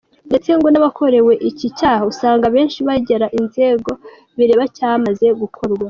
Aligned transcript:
Ndetse 0.29 0.49
ngo 0.57 0.67
n’abakorewe 0.69 1.33
iki 1.49 1.67
cyaha 1.77 2.03
usanga 2.11 2.43
abenshi 2.47 2.79
begera 2.87 3.27
inzego 3.39 3.91
bireba 4.37 4.63
cyamaze 4.77 5.27
gukorwa. 5.41 5.79